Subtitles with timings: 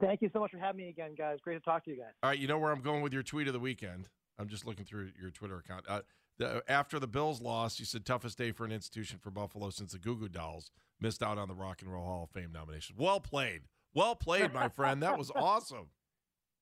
[0.00, 1.38] Thank you so much for having me again, guys.
[1.42, 2.12] Great to talk to you guys.
[2.22, 4.08] All right, you know where I'm going with your tweet of the weekend.
[4.38, 5.84] I'm just looking through your Twitter account.
[5.86, 6.00] Uh,
[6.38, 9.92] the, after the Bills lost, you said toughest day for an institution for Buffalo since
[9.92, 12.96] the Goo Goo Dolls missed out on the Rock and Roll Hall of Fame nomination.
[12.98, 13.62] Well played,
[13.94, 15.02] well played, my friend.
[15.02, 15.88] That was awesome.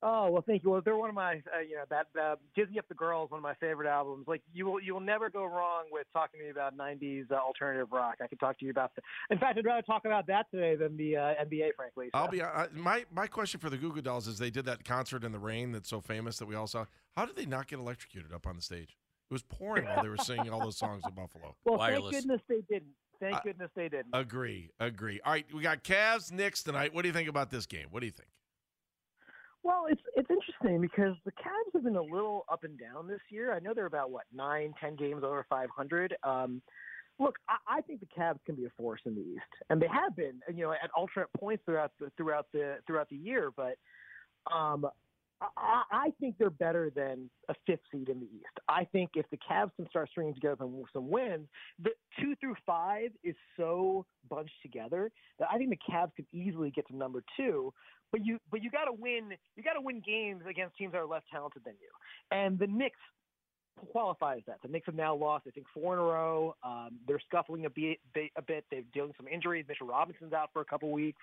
[0.01, 0.70] Oh well, thank you.
[0.70, 3.39] Well, they're one of my, uh, you know, that uh, Dizzy Up the Girls, one
[3.39, 4.27] of my favorite albums.
[4.29, 7.34] Like you will, you will never go wrong with talking to me about '90s uh,
[7.34, 8.16] alternative rock.
[8.23, 8.92] I could talk to you about.
[8.95, 12.11] The, in fact, I'd rather talk about that today than the uh, NBA, frankly.
[12.15, 12.19] So.
[12.19, 14.84] I'll be uh, my my question for the Goo Goo Dolls is they did that
[14.84, 16.84] concert in the rain that's so famous that we all saw.
[17.17, 18.97] How did they not get electrocuted up on the stage?
[19.31, 21.56] It was pouring while they were singing all those songs in Buffalo.
[21.65, 22.12] Well, Wireless.
[22.12, 22.92] thank goodness they didn't.
[23.20, 24.11] Thank goodness they didn't.
[24.12, 25.20] Agree, agree.
[25.25, 26.94] All right, we got Cavs Knicks tonight.
[26.94, 27.89] What do you think about this game?
[27.91, 28.28] What do you think?
[29.62, 33.20] Well, it's it's interesting because the Cavs have been a little up and down this
[33.28, 33.53] year.
[33.53, 36.17] I know they're about what nine, ten games over 500.
[36.23, 36.62] Um,
[37.19, 39.89] look, I, I think the Cavs can be a force in the East, and they
[39.89, 43.50] have been, you know, at alternate points throughout the throughout the throughout the year.
[43.55, 43.77] But
[44.53, 44.87] um,
[45.41, 48.59] I, I think they're better than a fifth seed in the East.
[48.69, 51.47] I think if the Cavs can start stringing together some, some wins,
[51.83, 56.70] the two through five is so bunched together that I think the Cavs could easily
[56.70, 57.72] get to number two.
[58.11, 59.33] But you, but you got to win.
[59.56, 61.91] You got to win games against teams that are less talented than you.
[62.31, 62.98] And the Knicks
[63.92, 64.56] qualifies that.
[64.62, 66.55] The Knicks have now lost, I think, four in a row.
[66.62, 67.98] Um, they're scuffling a bit,
[68.37, 68.65] a bit.
[68.70, 69.67] They're dealing some injuries.
[69.69, 71.20] Mitchell Robinson's out for a couple weeks.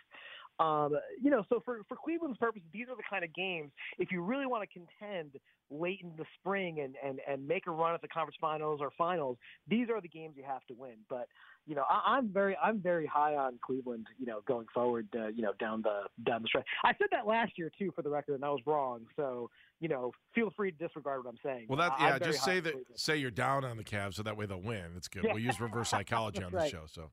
[0.59, 4.11] Um, you know, so for, for Cleveland's purposes, these are the kind of games, if
[4.11, 5.31] you really want to contend
[5.72, 8.92] late in the spring and, and, and make a run at the conference finals or
[8.98, 10.95] finals, these are the games you have to win.
[11.10, 11.27] But,
[11.65, 15.27] you know, I, I'm very, I'm very high on Cleveland, you know, going forward, uh,
[15.27, 16.65] you know, down the, down the stretch.
[16.83, 19.02] I said that last year too, for the record, and I was wrong.
[19.15, 19.49] So,
[19.82, 21.65] you know, feel free to disregard what I'm saying.
[21.67, 24.45] Well, that, yeah, just say that, say you're down on the Cavs so that way
[24.45, 24.92] they'll win.
[24.95, 25.23] It's good.
[25.26, 25.33] Yeah.
[25.33, 26.71] We'll use reverse psychology on the right.
[26.71, 26.83] show.
[26.86, 27.10] So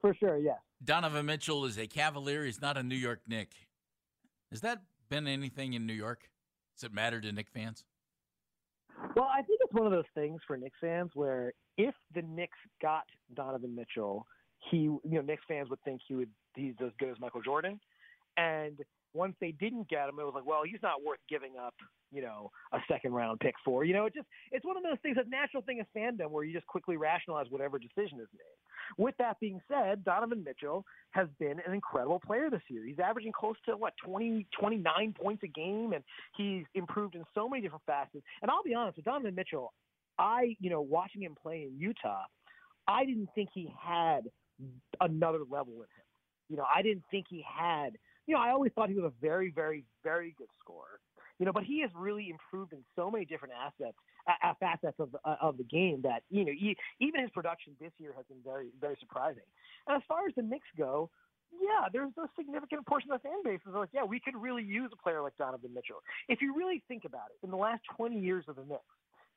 [0.00, 0.58] for sure, yes.
[0.82, 2.44] Donovan Mitchell is a Cavalier.
[2.44, 3.52] He's not a New York Knick.
[4.50, 6.30] Has that been anything in New York?
[6.76, 7.84] Does it matter to Knick fans?
[9.14, 12.58] Well, I think it's one of those things for Knicks fans where if the Knicks
[12.80, 13.04] got
[13.34, 14.26] Donovan Mitchell,
[14.70, 17.78] he, you know, Knicks fans would think he would he's as good as Michael Jordan,
[18.36, 18.78] and
[19.14, 21.74] once they didn't get him, it was like, well, he's not worth giving up,
[22.12, 23.84] you know, a second round pick for.
[23.84, 26.44] You know, it just it's one of those things, a natural thing of fandom where
[26.44, 28.58] you just quickly rationalize whatever decision is made.
[28.96, 32.84] With that being said, Donovan Mitchell has been an incredible player this year.
[32.84, 36.02] He's averaging close to what 20, 29 points a game, and
[36.36, 38.24] he's improved in so many different facets.
[38.42, 39.72] And I'll be honest with Donovan Mitchell,
[40.18, 42.24] I you know watching him play in Utah,
[42.86, 44.22] I didn't think he had
[45.00, 46.06] another level in him.
[46.48, 47.90] You know, I didn't think he had.
[48.26, 51.00] You know, I always thought he was a very, very, very good scorer
[51.38, 54.07] you know, but he has really improved in so many different assets, uh,
[54.60, 56.52] facets of the, uh, of the game that you know,
[57.00, 59.46] even his production this year has been very, very surprising.
[59.86, 61.10] And as far as the Knicks go,
[61.52, 64.62] yeah, there's a significant portion of the fan base is like, yeah, we could really
[64.62, 66.02] use a player like Donovan Mitchell.
[66.28, 68.82] If you really think about it, in the last 20 years of the Knicks,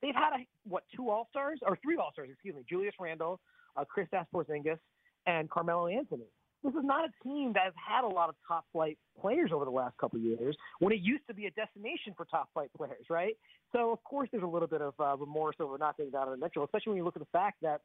[0.02, 3.40] they've had a, what two All Stars or three All Stars, excuse me, Julius Randle,
[3.76, 4.78] uh, Kristaps Porzingis,
[5.26, 6.26] and Carmelo Anthony
[6.62, 9.64] this is not a team that has had a lot of top flight players over
[9.64, 12.70] the last couple of years when it used to be a destination for top flight
[12.76, 13.36] players, right?
[13.72, 16.64] So of course there's a little bit of uh, remorse over not getting Donovan Mitchell,
[16.64, 17.80] especially when you look at the fact that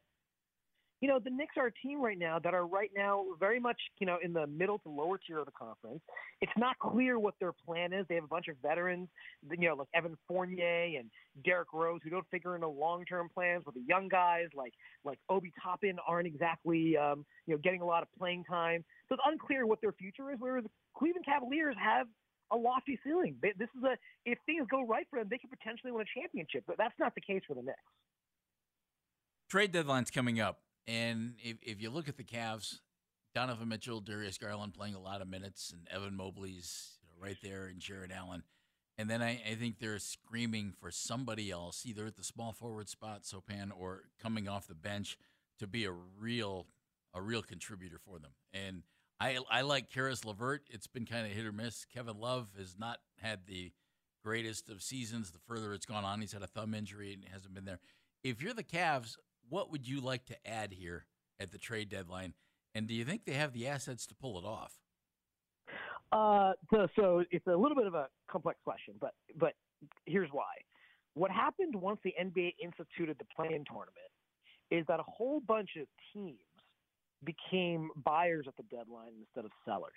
[1.00, 3.80] you know, the Knicks are a team right now that are right now very much,
[4.00, 6.00] you know, in the middle to lower tier of the conference.
[6.40, 8.04] It's not clear what their plan is.
[8.08, 9.08] They have a bunch of veterans,
[9.48, 11.10] you know, like Evan Fournier and
[11.44, 13.64] Derrick Rose, who don't figure into long-term plans.
[13.64, 14.72] With the young guys like
[15.04, 18.84] like Obi Toppin aren't exactly, um, you know, getting a lot of playing time.
[19.08, 20.38] So it's unclear what their future is.
[20.40, 22.08] Whereas the Cleveland Cavaliers have
[22.50, 23.36] a lofty ceiling.
[23.40, 26.64] This is a if things go right for them, they could potentially win a championship.
[26.66, 27.78] But that's not the case for the Knicks.
[29.48, 30.58] Trade deadline's coming up.
[30.88, 32.78] And if, if you look at the Cavs,
[33.34, 37.78] Donovan Mitchell, Darius Garland playing a lot of minutes, and Evan Mobley's right there, and
[37.78, 38.42] Jarrett Allen.
[38.96, 42.88] And then I, I, think they're screaming for somebody else, either at the small forward
[42.88, 45.18] spot, Sopan, or coming off the bench
[45.58, 46.66] to be a real
[47.14, 48.32] a real contributor for them.
[48.52, 48.82] And
[49.20, 50.62] I I like Caris LeVert.
[50.70, 51.84] It's been kind of hit or miss.
[51.84, 53.72] Kevin Love has not had the
[54.24, 55.30] greatest of seasons.
[55.30, 57.80] The further it's gone on, he's had a thumb injury and hasn't been there.
[58.24, 59.16] If you're the Cavs,
[59.48, 61.06] what would you like to add here
[61.40, 62.34] at the trade deadline?
[62.74, 64.74] And do you think they have the assets to pull it off?
[66.12, 69.52] Uh, so, so it's a little bit of a complex question, but but
[70.06, 70.44] here's why.
[71.14, 74.12] What happened once the NBA instituted the play-in tournament
[74.70, 76.38] is that a whole bunch of teams
[77.24, 79.92] became buyers at the deadline instead of sellers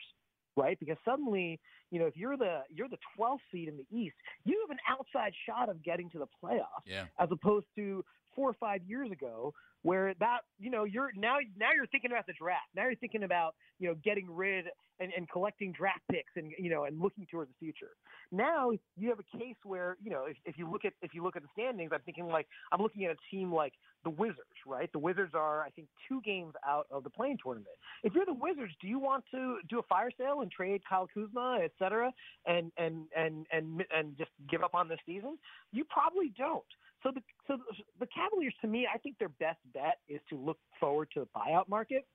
[0.58, 0.78] right?
[0.80, 1.60] Because suddenly,
[1.92, 4.80] you know, if you're the you're the 12th seed in the East, you have an
[4.90, 7.06] outside shot of getting to the playoffs, Yeah.
[7.20, 8.04] as opposed to
[8.36, 12.28] four or five years ago, where that you know you're now now you're thinking about
[12.28, 12.68] the draft.
[12.76, 14.66] Now you're thinking about you know getting rid
[15.00, 17.92] and, and collecting draft picks and you know and looking towards the future.
[18.32, 21.24] Now you have a case where you know if, if you look at if you
[21.24, 23.74] look at the standings, I'm thinking like I'm looking at a team like
[24.04, 24.92] the Wizards, right?
[24.92, 27.76] The Wizards are I think two games out of the play-in tournament.
[28.04, 31.08] If you're the Wizards, do you want to do a fire sale and trade Kyle
[31.12, 32.12] Kuzma, et cetera,
[32.46, 35.38] and and and and and just give up on this season?
[35.72, 36.64] You probably don't.
[37.04, 37.58] So the so
[38.00, 41.28] the Cavaliers, to me, I think their best bet is to look forward to the
[41.36, 42.06] buyout market,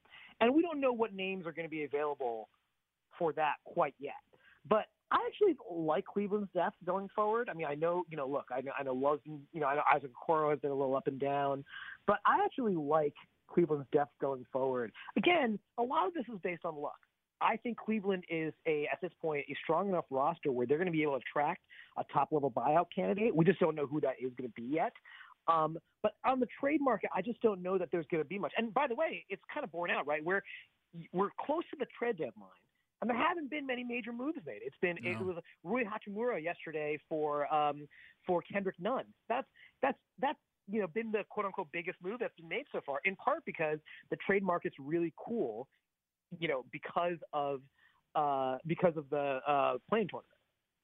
[0.41, 2.49] and we don't know what names are going to be available
[3.19, 4.15] for that quite yet.
[4.69, 7.49] But I actually like Cleveland's depth going forward.
[7.51, 9.77] I mean, I know you know, look, I know I know Love's, you know, I
[9.77, 11.65] know Isaac Okoro has been a little up and down,
[12.07, 13.15] but I actually like
[13.49, 14.93] Cleveland's depth going forward.
[15.17, 16.99] Again, a lot of this is based on luck.
[17.41, 20.87] I think Cleveland is a at this point a strong enough roster where they're going
[20.87, 21.63] to be able to attract
[21.99, 23.35] a top level buyout candidate.
[23.35, 24.93] We just don't know who that is going to be yet.
[25.49, 28.39] Um, but on the trade market, I just don't know that there's going to be
[28.39, 28.53] much.
[28.57, 30.25] And by the way, it's kind of borne out, right?
[30.25, 30.43] We're
[31.13, 32.49] we're close to the trade deadline,
[33.01, 34.61] and there haven't been many major moves made.
[34.65, 37.87] It's been it was Rui Hachimura yesterday for um,
[38.27, 39.05] for Kendrick Nunn.
[39.29, 39.47] That's
[39.83, 43.01] that's that's you know been the quote unquote biggest move that's been made so far.
[43.05, 43.79] In part because
[44.11, 45.69] the trade market's really cool,
[46.39, 47.61] you know, because of
[48.15, 50.33] uh, because of the uh, play-in tournament.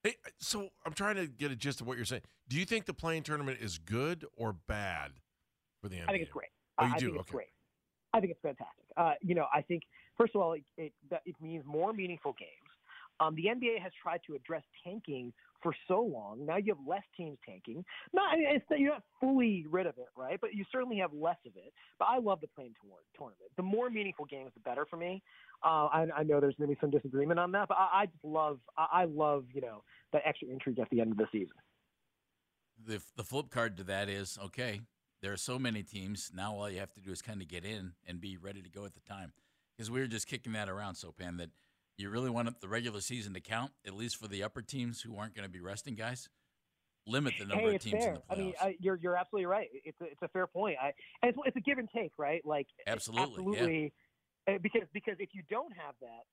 [0.03, 2.23] Hey, so I'm trying to get a gist of what you're saying.
[2.49, 5.11] Do you think the play-in tournament is good or bad
[5.81, 6.03] for the NBA?
[6.07, 6.49] I think it's great.
[6.77, 7.05] Oh, you I do?
[7.05, 7.35] think it's Okay.
[7.37, 7.47] great.
[8.13, 8.85] I think it's fantastic.
[8.97, 9.83] Uh, you know, I think
[10.17, 10.93] first of all, it it,
[11.25, 12.49] it means more meaningful games.
[13.19, 16.45] Um, the NBA has tried to address tanking for so long.
[16.45, 17.83] Now you have less teams tanking.
[18.13, 20.39] Not, I mean, it's, you're not fully rid of it, right?
[20.39, 21.73] But you certainly have less of it.
[21.97, 23.49] But I love the play-in tour- tournament.
[23.57, 25.23] The more meaningful games, the better for me.
[25.65, 28.05] Uh, I, I know there's going to be some disagreement on that, but I, I
[28.05, 31.27] just love, I, I love, you know, that extra intrigue at the end of the
[31.31, 31.55] season.
[32.85, 34.81] The the flip card to that is okay.
[35.21, 36.53] There are so many teams now.
[36.53, 38.83] All you have to do is kind of get in and be ready to go
[38.83, 39.31] at the time.
[39.77, 41.49] Because we were just kicking that around, so Sopan, that
[41.97, 45.17] you really want the regular season to count, at least for the upper teams who
[45.17, 46.29] aren't going to be resting guys.
[47.05, 48.13] Limit the number hey, of teams fair.
[48.13, 48.37] in the playoffs.
[48.37, 49.67] I mean, I, you're you're absolutely right.
[49.83, 50.77] It's a, it's a fair point.
[50.81, 52.41] I and it's, it's a give and take, right?
[52.45, 53.93] Like Absolutely, absolutely.
[54.47, 56.23] Uh, Because because if you don't have that,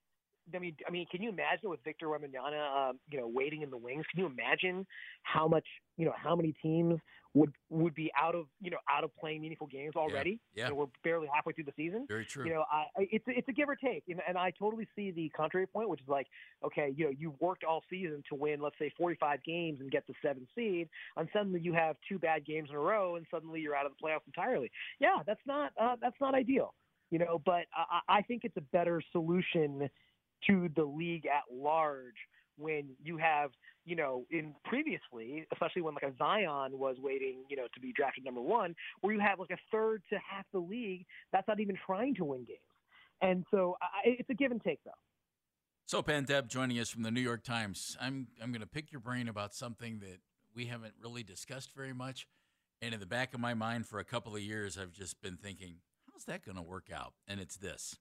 [0.55, 3.71] I mean, I mean, can you imagine with Victor Wembanyama, um, you know, waiting in
[3.71, 4.05] the wings?
[4.11, 4.87] Can you imagine
[5.23, 5.67] how much,
[5.97, 7.01] you know, how many teams
[7.35, 10.41] would would be out of, you know, out of playing meaningful games already?
[10.55, 10.65] yeah.
[10.65, 12.07] You know, we're barely halfway through the season.
[12.09, 12.45] Very true.
[12.45, 15.29] You know, I, it's it's a give or take, and, and I totally see the
[15.31, 16.27] contrary point, which is like,
[16.65, 20.07] okay, you know, you've worked all season to win, let's say, 45 games and get
[20.07, 23.61] the seventh seed, and suddenly you have two bad games in a row, and suddenly
[23.61, 24.71] you're out of the playoffs entirely.
[24.99, 26.75] Yeah, that's not uh, that's not ideal,
[27.11, 27.41] you know.
[27.45, 29.89] But I, I think it's a better solution
[30.47, 32.17] to the league at large
[32.57, 33.51] when you have,
[33.85, 37.93] you know, in previously, especially when like a Zion was waiting, you know, to be
[37.93, 41.61] drafted number one, where you have like a third to half the league that's not
[41.61, 42.59] even trying to win games.
[43.23, 44.91] And so I, it's a give and take, though.
[45.87, 47.97] So Deb joining us from the New York Times.
[48.01, 50.19] I'm I'm going to pick your brain about something that
[50.55, 52.29] we haven't really discussed very much,
[52.81, 55.37] and in the back of my mind for a couple of years, I've just been
[55.37, 55.79] thinking,
[56.13, 57.15] how's that going to work out?
[57.27, 57.97] And it's this: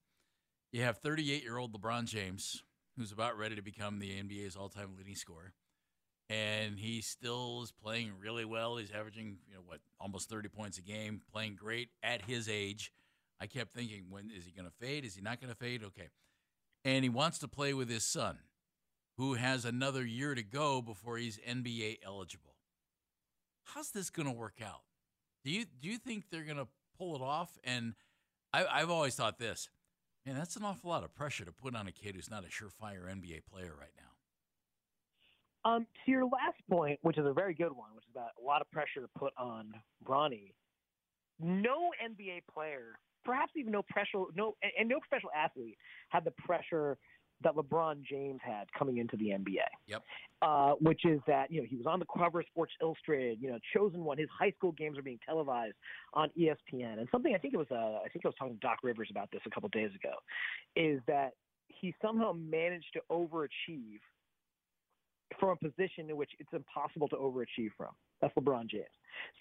[0.72, 2.64] you have 38 year old LeBron James,
[2.98, 5.54] who's about ready to become the NBA's all time leading scorer,
[6.30, 8.78] and he still is playing really well.
[8.78, 12.92] He's averaging you know what almost 30 points a game, playing great at his age.
[13.42, 15.06] I kept thinking, when is he going to fade?
[15.06, 15.84] Is he not going to fade?
[15.84, 16.10] Okay
[16.86, 18.40] and he wants to play with his son,
[19.18, 22.56] who has another year to go before he's NBA eligible.
[23.64, 24.82] How's this going to work out?
[25.44, 27.58] Do you do you think they're going to pull it off?
[27.64, 27.94] And
[28.54, 29.70] I, I've always thought this,
[30.26, 32.48] man, that's an awful lot of pressure to put on a kid who's not a
[32.48, 35.70] surefire NBA player right now.
[35.70, 38.46] Um, to your last point, which is a very good one, which is about a
[38.46, 39.74] lot of pressure to put on
[40.06, 40.54] Bronny.
[41.40, 45.78] No NBA player, perhaps even no pressure, no, and- no professional athlete
[46.10, 46.98] had the pressure
[47.44, 49.58] that LeBron James had coming into the NBA.
[49.88, 50.04] Yep.
[50.42, 53.40] Uh, which is that you know he was on the cover of Sports Illustrated.
[53.42, 54.18] You know, chosen one.
[54.18, 55.76] His high school games are being televised
[56.14, 57.00] on ESPN.
[57.00, 59.10] And something I think it was uh, I think I was talking to Doc Rivers
[59.12, 60.14] about this a couple days ago,
[60.76, 61.32] is that
[61.68, 64.00] he somehow managed to overachieve
[65.40, 67.92] from a position in which it's impossible to overachieve from.
[68.22, 68.86] That's LeBron James.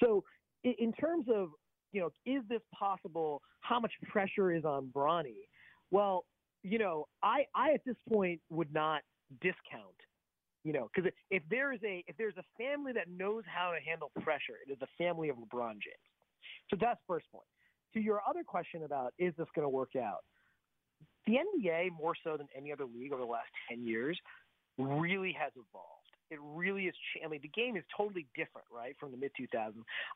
[0.02, 0.25] So
[0.64, 1.50] in, in terms of
[1.93, 3.43] you know, is this possible?
[3.61, 5.49] How much pressure is on Bronny?
[5.90, 6.25] Well,
[6.62, 9.03] you know, I I at this point would not
[9.41, 9.95] discount
[10.65, 13.79] you know, because if there is a if there's a family that knows how to
[13.81, 16.09] handle pressure, it is the family of LeBron James.
[16.69, 17.47] So that's first point.
[17.95, 20.25] To your other question about is this going to work out?
[21.27, 24.19] The NBA, more so than any other league over the last ten years,
[24.77, 25.98] really has evolved.
[26.30, 26.94] It really is.
[27.12, 29.73] Cha- I mean, the game is totally different, right, from the mid 2000s.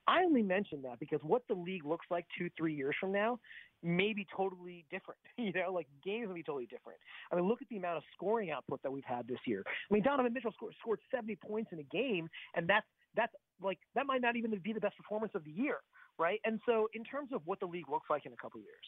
[0.07, 3.39] I only mention that because what the league looks like two, three years from now
[3.83, 5.19] may be totally different.
[5.39, 6.99] You know, like games will be totally different.
[7.33, 9.65] I mean, look at the amount of scoring output that we've had this year.
[9.67, 13.79] I mean, Donovan Mitchell scored, scored 70 points in a game, and that's that's like
[13.95, 15.79] that might not even be the best performance of the year,
[16.19, 16.41] right?
[16.45, 18.87] And so, in terms of what the league looks like in a couple of years,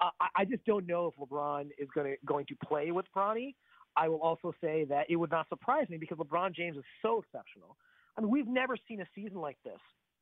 [0.00, 3.06] uh, I, I just don't know if LeBron is going to going to play with
[3.16, 3.54] Bronny.
[3.96, 7.20] I will also say that it would not surprise me because LeBron James is so
[7.20, 7.76] exceptional.
[8.16, 9.78] I mean, we've never seen a season like this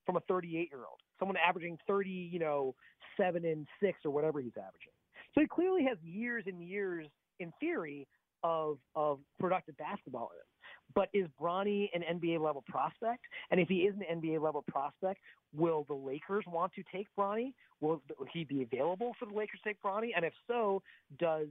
[0.07, 2.75] from a 38 year old, someone averaging 30, you know,
[3.16, 4.93] seven and six or whatever he's averaging.
[5.35, 7.09] So he clearly has years and years,
[7.40, 8.07] in theory,
[8.43, 10.47] of of productive basketball in him.
[10.95, 13.25] But is Bronny an NBA level prospect?
[13.50, 15.21] And if he is an NBA level prospect,
[15.57, 17.52] will the Lakers want to take Bronny?
[17.81, 18.02] Will
[18.33, 20.11] he be available for the Lakers to take Bronny?
[20.14, 20.83] And if so,
[21.19, 21.49] does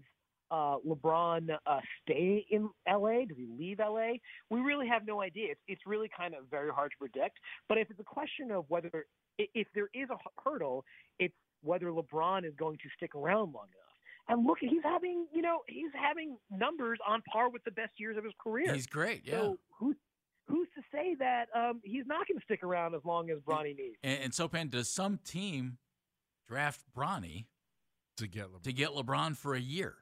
[0.54, 3.26] uh, LeBron uh, stay in LA?
[3.28, 4.14] Does he leave LA?
[4.52, 5.52] We really have no idea.
[5.52, 7.40] It's, it's really kind of very hard to predict.
[7.68, 9.08] But if it's a question of whether,
[9.40, 10.86] if there is a hurdle,
[11.18, 11.34] it's
[11.64, 13.84] whether LeBron is going to stick around long enough.
[14.30, 18.16] And look, he's having, you know, he's having numbers on par with the best years
[18.16, 18.74] of his career.
[18.74, 19.34] He's great, yeah.
[19.34, 19.96] So who's
[20.48, 23.76] who's to say that um, he's not going to stick around as long as Bronny
[23.76, 23.98] needs?
[24.04, 25.78] And, and Sopan, does some team
[26.48, 27.46] draft Bronny
[28.18, 28.64] to get LeBron.
[28.64, 29.96] to get LeBron for a year?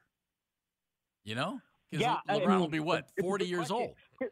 [1.24, 1.60] You know,
[1.90, 3.94] because Yeah, I LeBron mean, will be what forty years question.
[4.20, 4.30] old.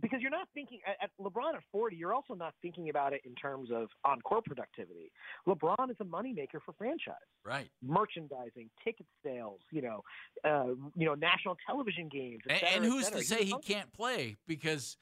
[0.00, 3.34] because you're not thinking at, LeBron at 40, you're also not thinking about it in
[3.34, 5.10] terms of on-court productivity.
[5.48, 7.14] LeBron is a moneymaker for franchise,
[7.44, 7.68] Right.
[7.82, 10.04] merchandising, ticket sales, you know,
[10.44, 14.36] uh, you know, national television games, And, cetera, and who's to say he can't play?
[14.46, 14.96] Because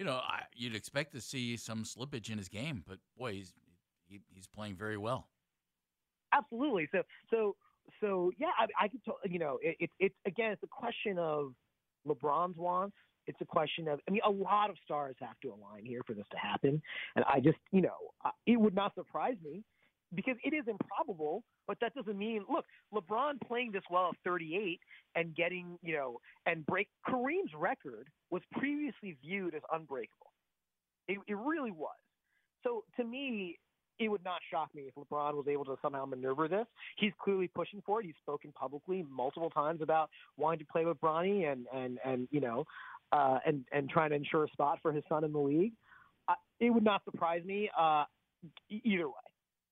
[0.00, 3.54] you know I, you'd expect to see some slippage in his game, but boy, he's
[4.08, 5.28] he, he's playing very well.
[6.32, 6.88] Absolutely.
[6.92, 7.56] So, so,
[8.00, 11.18] so, yeah, I, I could, tell you know, it, it, it's again, it's a question
[11.18, 11.52] of
[12.06, 12.96] LeBron's wants.
[13.26, 16.14] It's a question of, I mean, a lot of stars have to align here for
[16.14, 16.82] this to happen,
[17.16, 19.62] and I just, you know, it would not surprise me
[20.14, 22.44] because it is improbable, but that doesn't mean.
[22.50, 24.80] Look, LeBron playing this well at 38
[25.14, 30.32] and getting, you know, and break Kareem's record was previously viewed as unbreakable.
[31.08, 31.94] It, it really was.
[32.64, 33.58] So to me,
[34.00, 36.66] it would not shock me if LeBron was able to somehow maneuver this.
[36.96, 38.06] He's clearly pushing for it.
[38.06, 42.40] He's spoken publicly multiple times about wanting to play with Bronny and and and you
[42.40, 42.64] know,
[43.12, 45.74] uh, and and trying to ensure a spot for his son in the league.
[46.28, 48.04] Uh, it would not surprise me uh,
[48.70, 49.14] either way.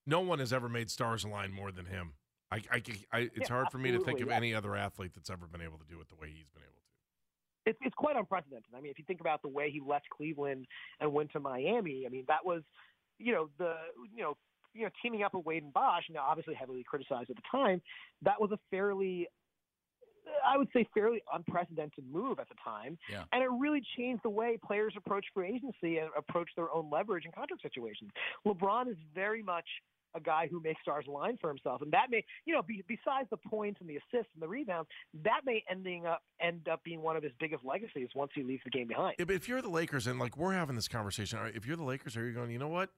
[0.07, 2.13] No one has ever made stars align more than him.
[2.51, 2.83] I, I,
[3.13, 4.37] I it's Yeah, hard for me to think of yeah.
[4.37, 6.73] any other athlete that's ever been able to do it the way he's been able
[6.73, 7.71] to.
[7.71, 8.73] it's it's quite unprecedented.
[8.77, 10.67] I mean, if you think about the way he left Cleveland
[11.01, 12.63] and went to Miami, I mean, that was,
[13.19, 13.75] you know, the
[14.15, 14.37] you know,
[14.75, 17.81] you know, teaming up with Wade and Bosh, now obviously heavily criticized at the time,
[18.23, 19.29] that was a fairly
[20.47, 22.99] I would say fairly unprecedented move at the time.
[23.11, 23.25] Yeah.
[23.33, 27.25] And it really changed the way players approach free agency and approach their own leverage
[27.25, 28.11] and contract situations.
[28.47, 29.67] LeBron is very much
[30.15, 33.29] a guy who makes stars line for himself, and that may, you know, be, besides
[33.31, 34.89] the points and the assists and the rebounds,
[35.25, 38.63] that may ending up end up being one of his biggest legacies once he leaves
[38.65, 39.17] the game behind.
[39.19, 41.85] Yeah, but if you're the Lakers and like we're having this conversation, if you're the
[41.85, 42.51] Lakers, are you going?
[42.51, 42.91] You know what?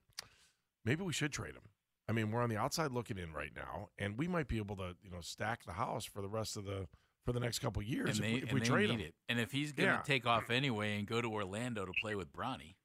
[0.84, 1.62] Maybe we should trade him.
[2.08, 4.76] I mean, we're on the outside looking in right now, and we might be able
[4.76, 6.88] to, you know, stack the house for the rest of the
[7.24, 8.94] for the next couple of years And if we, if and we they trade need
[9.00, 9.06] him.
[9.08, 9.14] it.
[9.28, 10.02] And if he's going to Yeah.
[10.02, 12.76] take off anyway and go to Orlando to play with Bronny,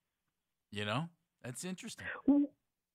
[0.71, 1.05] you know,
[1.41, 2.05] that's interesting.
[2.27, 2.51] Well,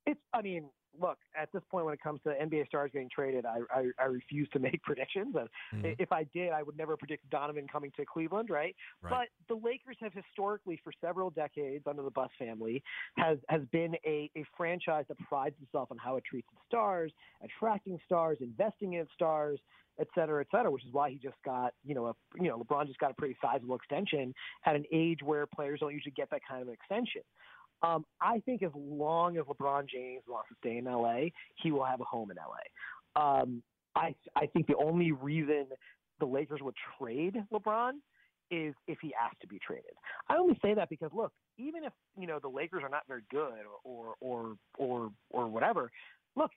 [0.06, 0.68] It's, I mean,
[0.98, 4.04] look, at this point when it comes to NBA stars getting traded, I I, I
[4.06, 5.34] refuse to make predictions.
[5.36, 5.96] Uh, Mhm.
[5.98, 8.74] If I did, I would never predict Donovan coming to Cleveland, right?
[9.02, 9.28] Right.
[9.48, 12.82] But the Lakers have historically, for several decades under the Buss family,
[13.16, 17.12] has has been a, a franchise that prides itself on how it treats its stars,
[17.42, 19.60] attracting stars, investing in its stars,
[19.98, 20.70] et cetera, et cetera.
[20.70, 23.14] Which is why he just got, you know, a you know, LeBron just got a
[23.14, 26.74] pretty sizable extension at an age where players don't usually get that kind of an
[26.74, 27.22] extension.
[27.82, 31.30] Um, I think as long as LeBron James wants to stay in LA,
[31.62, 33.20] he will have a home in LA.
[33.20, 33.62] Um,
[33.96, 35.66] I I think the only reason
[36.20, 37.92] the Lakers would trade LeBron
[38.50, 39.92] is if he asked to be traded.
[40.28, 43.22] I only say that because look, even if you know the Lakers are not very
[43.30, 45.90] good or or or or whatever,
[46.36, 46.50] look,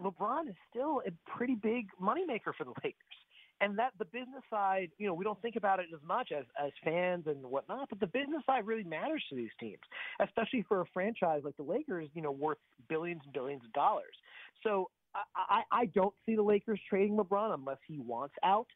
[0.00, 3.19] LeBron is still a pretty big moneymaker for the Lakers.
[3.62, 6.44] And that the business side, you know, we don't think about it as much as
[6.58, 9.80] as fans and whatnot, but the business side really matters to these teams,
[10.20, 14.14] especially for a franchise like the Lakers, you know, worth billions and billions of dollars.
[14.62, 18.68] So I, I, I don't see the Lakers trading LeBron unless he wants out.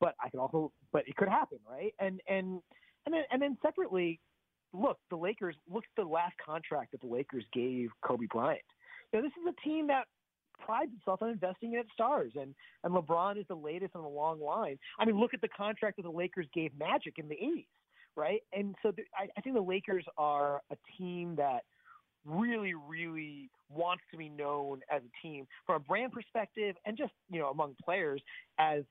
[0.00, 1.94] but I can also, but it could happen, right?
[1.98, 2.60] And and
[3.04, 4.20] and then and then separately,
[4.72, 5.56] look, the Lakers.
[5.70, 8.60] Look at the last contract that the Lakers gave Kobe Bryant.
[9.12, 10.06] Know, this is a team that
[10.64, 14.08] prides itself on investing in its stars, and and LeBron is the latest on the
[14.08, 14.78] long line.
[14.98, 17.66] I mean, look at the contract that the Lakers gave Magic in the '80s,
[18.16, 18.40] right?
[18.52, 21.64] And so the, I, I think the Lakers are a team that
[22.24, 27.12] really, really wants to be known as a team from a brand perspective, and just
[27.30, 28.20] you know among players
[28.58, 28.82] as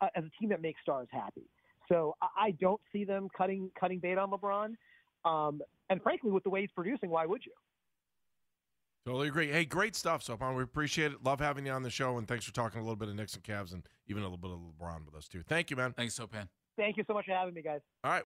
[0.00, 1.48] uh, as a team that makes stars happy.
[1.88, 4.74] So I, I don't see them cutting cutting bait on LeBron.
[5.24, 7.52] Um, and frankly, with the way he's producing, why would you?
[9.08, 9.50] Totally agree.
[9.50, 10.54] Hey, great stuff, Sopan.
[10.54, 11.24] We appreciate it.
[11.24, 13.32] Love having you on the show, and thanks for talking a little bit of Knicks
[13.32, 15.42] and Cavs and even a little bit of LeBron with us too.
[15.48, 15.94] Thank you, man.
[15.94, 16.46] Thanks, Sopan.
[16.76, 17.80] Thank you so much for having me, guys.
[18.04, 18.22] All right.